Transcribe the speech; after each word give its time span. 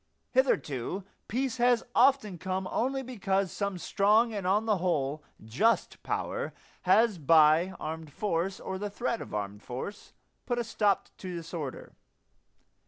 Hitherto 0.31 1.03
peace 1.27 1.57
has 1.57 1.83
often 1.93 2.39
come 2.39 2.67
only 2.71 3.03
because 3.03 3.51
some 3.51 3.77
strong 3.77 4.33
and 4.33 4.47
on 4.47 4.65
the 4.65 4.77
whole 4.79 5.21
just 5.45 6.01
power 6.01 6.53
has 6.89 7.19
by 7.19 7.75
armed 7.79 8.11
force, 8.11 8.59
or 8.59 8.79
the 8.79 8.89
threat 8.89 9.21
of 9.21 9.31
armed 9.31 9.61
force, 9.61 10.13
put 10.47 10.57
a 10.57 10.63
stop 10.63 11.09
to 11.19 11.35
disorder. 11.35 11.93